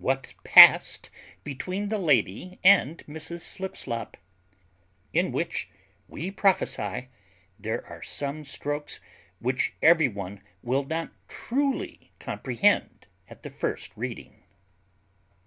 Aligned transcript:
_What 0.00 0.32
passed 0.42 1.10
between 1.44 1.90
the 1.90 1.98
lady 1.98 2.58
and 2.64 3.04
Mrs 3.06 3.42
Slipslop; 3.42 4.16
in 5.12 5.32
which 5.32 5.68
we 6.08 6.30
prophesy 6.30 7.08
there 7.58 7.84
are 7.86 8.00
some 8.00 8.46
strokes 8.46 9.00
which 9.38 9.74
every 9.82 10.08
one 10.08 10.42
will 10.62 10.84
not 10.84 11.10
truly 11.28 12.10
comprehend 12.18 13.06
at 13.28 13.42
the 13.42 13.50
first 13.50 13.92
reading. 13.96 14.44